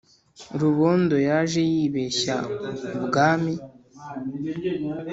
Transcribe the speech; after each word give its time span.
rubondo 0.59 1.15
yaje 1.27 1.61
yibeshya 1.71 2.35
ubwami 2.97 3.53